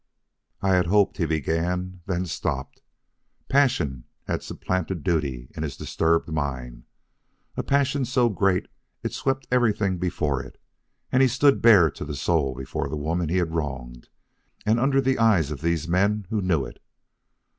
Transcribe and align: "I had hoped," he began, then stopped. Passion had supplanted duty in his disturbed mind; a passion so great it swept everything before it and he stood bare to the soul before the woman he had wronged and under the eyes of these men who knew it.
"I 0.63 0.69
had 0.73 0.87
hoped," 0.87 1.17
he 1.17 1.27
began, 1.27 2.01
then 2.07 2.25
stopped. 2.25 2.81
Passion 3.49 4.05
had 4.25 4.41
supplanted 4.41 5.03
duty 5.03 5.51
in 5.55 5.61
his 5.61 5.77
disturbed 5.77 6.27
mind; 6.33 6.85
a 7.55 7.61
passion 7.61 8.03
so 8.05 8.27
great 8.27 8.67
it 9.03 9.13
swept 9.13 9.45
everything 9.51 9.99
before 9.99 10.41
it 10.41 10.59
and 11.11 11.21
he 11.21 11.27
stood 11.27 11.61
bare 11.61 11.91
to 11.91 12.03
the 12.03 12.15
soul 12.15 12.55
before 12.55 12.89
the 12.89 12.97
woman 12.97 13.29
he 13.29 13.37
had 13.37 13.53
wronged 13.53 14.09
and 14.65 14.79
under 14.79 15.01
the 15.01 15.19
eyes 15.19 15.51
of 15.51 15.61
these 15.61 15.87
men 15.87 16.25
who 16.31 16.41
knew 16.41 16.65
it. 16.65 16.81